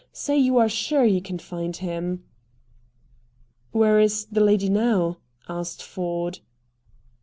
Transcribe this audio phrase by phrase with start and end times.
[0.11, 2.23] Say you are sure you can find him."
[3.71, 6.39] "Where is the lady now?" asked Ford.